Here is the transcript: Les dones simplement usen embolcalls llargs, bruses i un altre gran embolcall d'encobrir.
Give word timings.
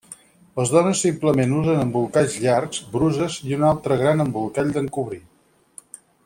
Les 0.59 0.69
dones 0.75 1.01
simplement 1.07 1.53
usen 1.57 1.77
embolcalls 1.83 2.37
llargs, 2.45 2.81
bruses 2.95 3.37
i 3.51 3.55
un 3.59 3.67
altre 3.69 3.99
gran 4.01 4.25
embolcall 4.25 4.75
d'encobrir. 4.79 5.23